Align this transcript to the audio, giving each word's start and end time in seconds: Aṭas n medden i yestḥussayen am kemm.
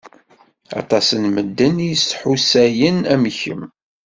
Aṭas 0.79 1.07
n 1.21 1.23
medden 1.35 1.75
i 1.85 1.87
yestḥussayen 1.89 2.97
am 3.13 3.23
kemm. 3.39 3.63